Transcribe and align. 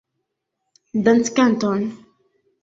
Danckanton! 1.03 1.81